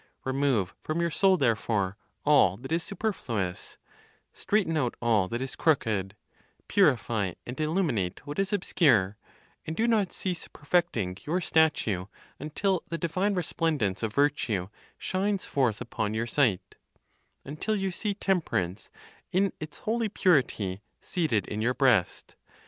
[0.25, 1.95] Remove from your soul, therefore,
[2.25, 3.77] all that is superfluous,
[4.33, 6.15] straighten out all that is crooked,
[6.67, 9.15] purify and illuminate what is obscure,
[9.63, 12.07] and do not cease perfecting your statue
[12.39, 16.77] until the divine resplendence of virtue shines forth upon your sight,
[17.45, 18.89] until you see temperance
[19.31, 22.35] in its holy purity seated in your breast.